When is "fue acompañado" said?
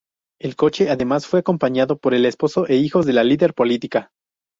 1.27-1.99